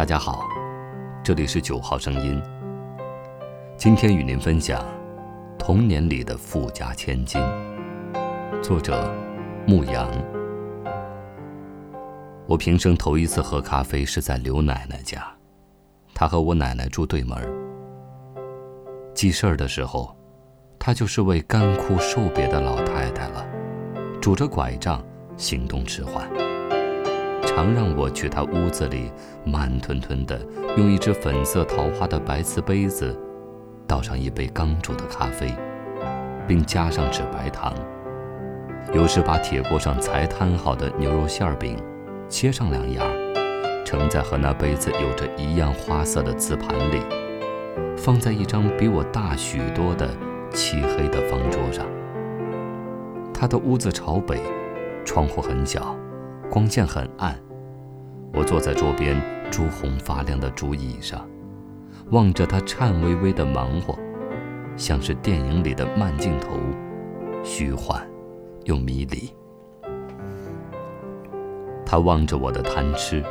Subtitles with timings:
[0.00, 0.48] 大家好，
[1.22, 2.42] 这里是九号声音。
[3.76, 4.80] 今天与您分享
[5.58, 7.38] 《童年里的富家千金》，
[8.62, 9.12] 作者
[9.66, 10.10] 牧羊。
[12.46, 15.22] 我平生头一次喝咖啡是在刘奶奶家，
[16.14, 17.36] 她和我奶奶住对门。
[19.14, 20.16] 记事儿的时候，
[20.78, 23.46] 她就是位干枯瘦瘪的老太太了，
[24.18, 25.04] 拄着拐杖，
[25.36, 26.26] 行动迟缓。
[27.46, 29.10] 常让我去他屋子里，
[29.44, 30.38] 慢吞吞地
[30.76, 33.16] 用一只粉色桃花的白瓷杯子，
[33.86, 35.54] 倒上一杯刚煮的咖啡，
[36.46, 37.74] 并加上纸白糖。
[38.92, 41.76] 有时把铁锅上才摊好的牛肉馅饼。
[42.28, 43.04] 切上两样，
[43.84, 47.02] 盛在和那杯子有着一样花色的瓷盘里，
[47.96, 50.08] 放在一张比我大许多的
[50.52, 51.84] 漆黑的方桌上。
[53.34, 54.40] 他的屋子朝北，
[55.04, 55.96] 窗户很小，
[56.50, 57.38] 光线很暗。
[58.34, 59.20] 我坐在桌边
[59.50, 61.26] 朱红发亮的竹椅上，
[62.10, 63.96] 望着他颤巍巍的忙活，
[64.76, 66.58] 像是电影里的慢镜头，
[67.44, 68.04] 虚幻
[68.64, 69.32] 又迷离。
[71.86, 73.24] 他望着我的贪吃，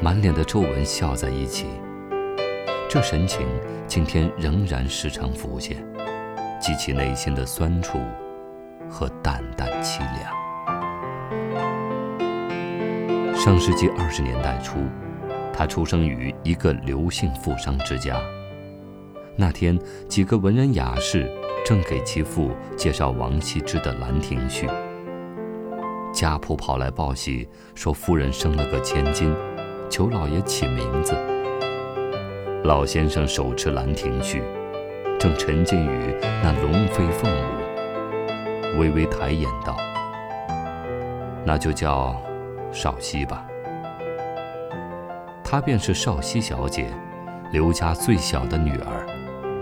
[0.00, 1.66] 满脸的皱纹笑在一起。
[2.88, 3.46] 这神情
[3.86, 5.76] 今天仍然时常浮现，
[6.60, 7.98] 激起内心的酸楚
[8.88, 10.45] 和淡淡凄凉。
[13.46, 14.80] 上世纪二十年代初，
[15.52, 18.20] 他出生于一个刘姓富商之家。
[19.36, 21.30] 那天，几个文人雅士
[21.64, 24.66] 正给其父介绍王羲之的《兰亭序》。
[26.12, 29.32] 家仆跑来报喜，说夫人生了个千金，
[29.88, 31.14] 求老爷起名字。
[32.64, 34.40] 老先生手持《兰亭序》，
[35.20, 39.76] 正沉浸于那龙飞凤舞，微微抬眼道
[41.46, 42.20] ：“那就叫
[42.76, 43.46] 少熙吧。”
[45.42, 46.90] 她便是少熙小姐，
[47.50, 49.06] 刘家最小的女儿，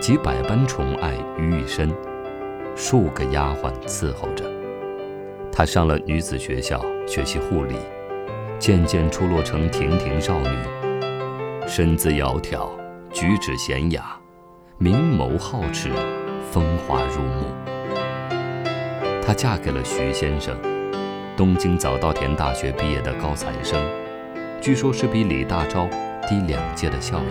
[0.00, 1.94] 集百般宠爱于一身，
[2.74, 4.44] 数个丫鬟伺候着。
[5.52, 7.76] 她上了女子学校学习护理，
[8.58, 10.48] 渐渐出落成亭亭少女，
[11.68, 12.70] 身姿窈窕，
[13.12, 14.18] 举止娴雅，
[14.78, 15.90] 明眸皓齿，
[16.50, 17.44] 风华入目。
[19.22, 20.56] 她嫁给了徐先生，
[21.36, 23.78] 东京早稻田大学毕业的高材生，
[24.58, 25.86] 据说是比李大钊
[26.26, 27.24] 低两届的校友。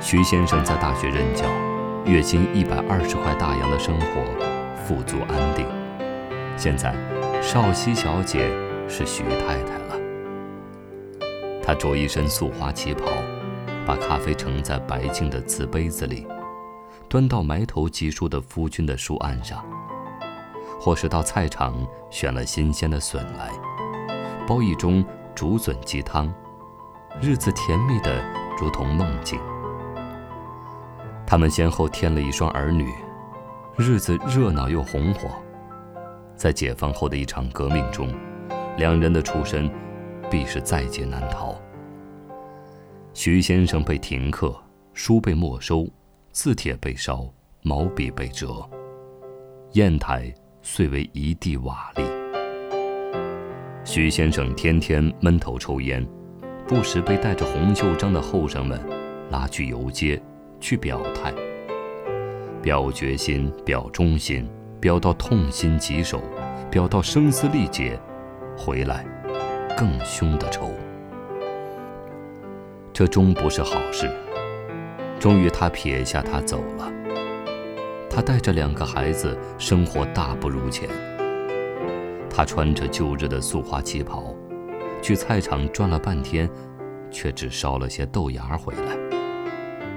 [0.00, 1.44] 徐先生在大学任教，
[2.04, 4.06] 月薪一百二十块大洋的生活。
[4.86, 5.66] 富足安定。
[6.56, 6.94] 现在，
[7.42, 8.48] 少熙小姐
[8.88, 10.00] 是徐太太了。
[11.60, 13.10] 她着一身素花旗袍，
[13.84, 16.24] 把咖啡盛在白净的瓷杯子里，
[17.08, 19.62] 端到埋头疾书的夫君的书案上，
[20.80, 21.74] 或是到菜场
[22.10, 23.50] 选了新鲜的笋来，
[24.46, 26.32] 煲一盅竹笋鸡汤，
[27.20, 28.22] 日子甜蜜的
[28.60, 29.38] 如同梦境。
[31.26, 32.90] 他们先后添了一双儿女。
[33.76, 35.30] 日子热闹又红火，
[36.34, 38.12] 在解放后的一场革命中，
[38.76, 39.70] 两人的出身
[40.28, 41.54] 必是在劫难逃。
[43.14, 44.52] 徐先生被停课，
[44.94, 45.86] 书被没收，
[46.32, 47.24] 字帖被烧，
[47.62, 48.68] 毛笔被折，
[49.74, 50.34] 砚台
[50.70, 52.02] 碎为一地瓦砾。
[53.86, 56.06] 徐先生天天闷头抽烟，
[56.68, 58.78] 不时被带着红袖章的后生们
[59.30, 60.22] 拉去游街，
[60.60, 61.32] 去表态。
[62.60, 64.46] 表决心，表忠心，
[64.78, 66.22] 表到痛心疾首，
[66.70, 67.98] 表到声嘶力竭，
[68.54, 69.06] 回来
[69.74, 70.70] 更凶的抽。
[72.92, 74.06] 这终不是好事。
[75.18, 76.92] 终于，他撇下他走了。
[78.18, 80.88] 他带着两个孩子，生活大不如前。
[82.28, 84.34] 他穿着旧日的素花旗袍，
[85.00, 86.50] 去菜场转了半天，
[87.12, 88.98] 却只烧了些豆芽回来。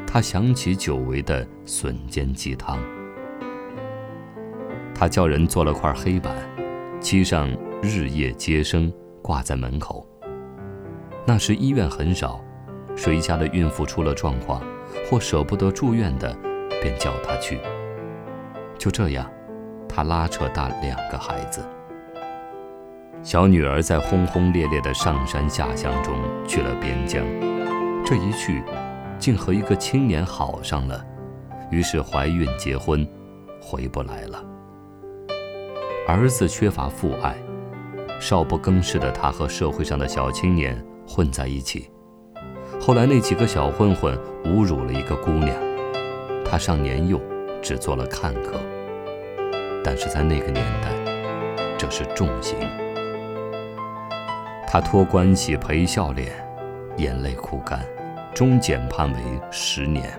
[0.06, 2.78] 他想起久违的笋尖鸡汤，
[4.94, 6.32] 他叫人做了块黑板，
[7.00, 7.50] 漆上
[7.82, 8.94] “日夜接生”，
[9.24, 10.08] 挂在门口。
[11.26, 12.40] 那时医院很少，
[12.96, 14.62] 谁家的孕妇出了状况，
[15.10, 16.32] 或舍不得住院的，
[16.84, 17.60] 便叫他去。
[18.82, 19.30] 就这样，
[19.88, 21.64] 他拉扯大两个孩子。
[23.22, 26.16] 小女儿在轰轰烈烈的上山下乡中
[26.48, 27.24] 去了边疆，
[28.04, 28.64] 这一去。
[29.20, 31.06] 竟和一个青年好上了，
[31.70, 33.08] 于是怀孕结婚，
[33.62, 34.44] 回不来了。
[36.08, 37.36] 儿子缺乏父爱，
[38.20, 41.88] 少不更事的他和社会上的小青年混在一起。
[42.80, 45.56] 后来那几个小混混侮辱了一个姑娘，
[46.44, 47.22] 他尚年幼，
[47.62, 48.60] 只做了看客。
[49.84, 50.90] 但是在那个年代，
[51.78, 52.58] 这是重刑。
[54.68, 56.32] 他托关系赔笑脸，
[56.98, 57.86] 眼泪哭干，
[58.34, 59.20] 终减判为
[59.52, 60.10] 十年。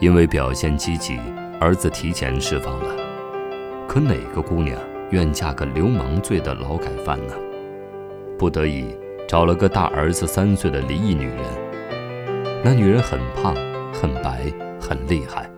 [0.00, 1.20] 因为表现积极，
[1.60, 2.96] 儿子提前释放了。
[3.86, 4.76] 可哪个姑娘
[5.10, 7.34] 愿嫁个流氓罪的劳改犯呢？
[8.38, 8.96] 不得已
[9.28, 11.44] 找了个大儿子三岁的离异女人。
[12.64, 13.54] 那女人很胖，
[13.92, 15.48] 很白，很厉害，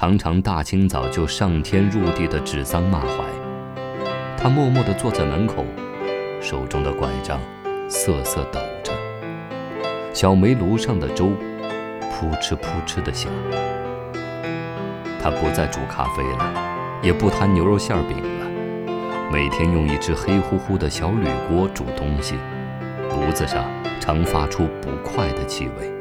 [0.00, 3.24] 常常大清早就上天入地的指桑骂槐。
[4.36, 5.66] 他默默地坐在门口，
[6.40, 7.40] 手中的拐杖
[7.88, 8.92] 瑟瑟抖着，
[10.14, 11.32] 小煤炉上的粥
[12.12, 13.28] 扑哧扑哧地响。
[15.20, 17.00] 他不再煮咖啡了。
[17.02, 22.36] 也不摊牛肉馅饼了，每天用一只黑乎乎的小铝锅煮东西，
[23.10, 23.64] 炉子上
[23.98, 25.92] 常发出不快的气味。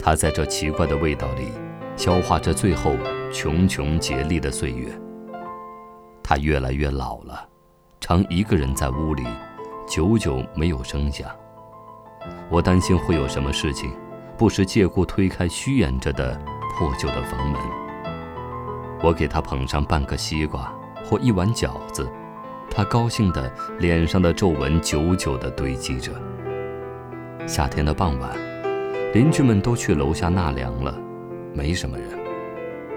[0.00, 1.48] 他在这奇怪的味道里
[1.96, 2.94] 消化着最后
[3.32, 4.88] 穷穷竭力的岁月。
[6.22, 7.48] 他越来越老了，
[8.00, 9.24] 常一个人在屋里，
[9.86, 11.28] 久久没有声响。
[12.50, 13.92] 我担心会有什么事情，
[14.36, 16.40] 不时借故推开虚掩着的
[16.76, 17.60] 破旧的房门。
[19.02, 20.72] 我给他捧上半个西瓜
[21.04, 22.10] 或一碗饺子，
[22.70, 26.12] 他高兴的脸上的皱纹久久地堆积着。
[27.46, 28.34] 夏天的傍晚，
[29.12, 30.98] 邻居们都去楼下纳凉了，
[31.54, 32.08] 没什么人。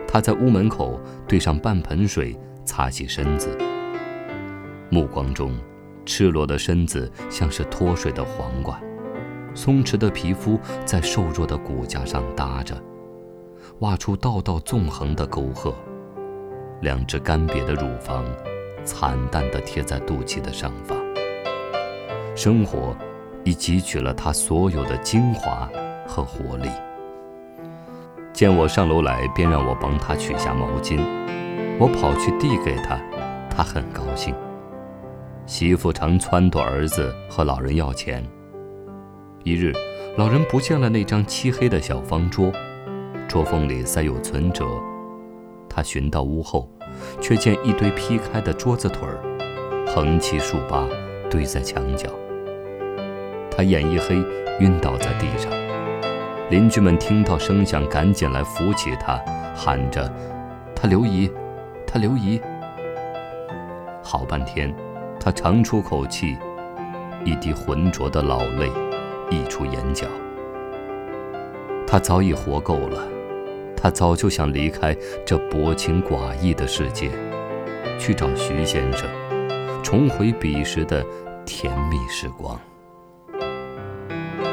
[0.08, 3.58] 他在屋门口兑上半盆水，擦洗身子。
[4.90, 5.56] 目光中，
[6.06, 8.82] 赤裸的身子像是脱水的黄瓜，
[9.54, 12.82] 松弛的皮肤在瘦弱的骨架上搭着，
[13.80, 15.76] 挖出道道纵横的沟壑。
[16.82, 18.24] 两只干瘪的乳房，
[18.86, 20.98] 惨淡地贴在肚脐的上方。
[22.34, 22.96] 生活
[23.44, 25.70] 已汲取了他所有的精华
[26.08, 26.70] 和活力。
[28.38, 31.00] 见我上楼来，便让我帮他取下毛巾。
[31.80, 33.02] 我跑去递给他，
[33.50, 34.32] 他很高兴。
[35.48, 38.24] 媳妇常撺掇儿子和老人要钱。
[39.44, 39.74] 一日，
[40.18, 42.52] 老人不见了那张漆黑的小方桌，
[43.28, 44.68] 桌缝里塞有存折。
[45.68, 46.70] 他寻到屋后，
[47.20, 49.18] 却见一堆劈开的桌子腿儿，
[49.88, 50.88] 横七竖八
[51.28, 52.08] 堆在墙角。
[53.50, 54.24] 他眼一黑，
[54.60, 55.52] 晕倒在地上。
[56.50, 59.22] 邻居们听到声响，赶紧来扶起他，
[59.54, 60.10] 喊着
[60.74, 61.30] ：“他刘姨，
[61.86, 62.40] 他刘姨。”
[64.02, 64.74] 好半天，
[65.20, 66.38] 他长出口气，
[67.26, 68.72] 一滴浑浊的老泪
[69.30, 70.08] 溢出眼角。
[71.86, 73.06] 他早已活够了。
[73.76, 74.96] 他早就想离开
[75.26, 77.12] 这薄情寡义的世界，
[78.00, 79.08] 去找徐先生，
[79.84, 81.06] 重回彼时的
[81.46, 82.60] 甜蜜时光。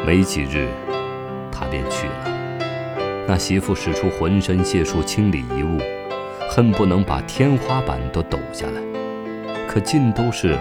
[0.05, 0.69] 没几日，
[1.55, 3.25] 他便去了。
[3.27, 5.79] 那媳妇使出浑身解数清理遗物，
[6.51, 8.83] 恨不能把天花板都抖下来，
[9.67, 10.59] 可尽都是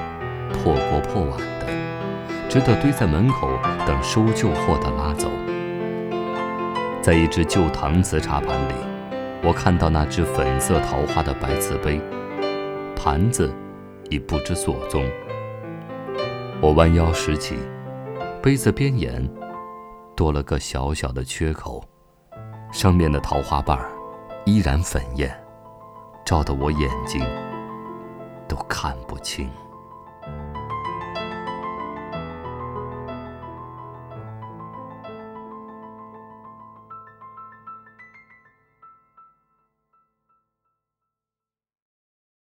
[0.53, 1.67] 破锅破碗的，
[2.47, 3.49] 只得堆在门口
[3.85, 5.29] 等收旧货的拉走。
[7.01, 8.73] 在一只旧搪瓷茶盘里，
[9.41, 11.99] 我看到那只粉色桃花的白瓷杯，
[12.95, 13.53] 盘子
[14.09, 15.03] 已不知所踪。
[16.61, 17.57] 我弯腰拾起，
[18.41, 19.29] 杯子边沿
[20.15, 21.83] 多了个小小的缺口，
[22.71, 23.79] 上面的桃花瓣
[24.45, 25.35] 依然粉艳，
[26.25, 27.25] 照得我眼睛
[28.47, 29.49] 都看不清。